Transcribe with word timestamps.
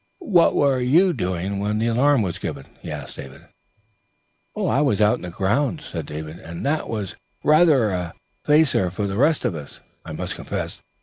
'What 0.17 0.55
were 0.55 0.79
you 0.79 1.13
doing 1.13 1.59
when 1.59 1.77
the 1.77 1.85
alarm 1.85 2.23
was 2.23 2.39
given?' 2.39 2.65
he 2.81 2.89
asked 2.89 3.17
David. 3.17 3.45
'I 4.57 4.81
was 4.81 4.99
out 4.99 5.17
in 5.17 5.21
the 5.21 5.29
grounds,' 5.29 5.85
said 5.85 6.07
David, 6.07 6.39
and 6.39 6.65
that 6.65 6.89
was 6.89 7.17
rather 7.43 7.91
a 7.91 8.15
facer 8.43 8.89
for 8.89 9.05
the 9.05 9.15
rest 9.15 9.45
of 9.45 9.53
us, 9.53 9.79
I 10.03 10.13
must 10.13 10.33
confess. 10.33 10.81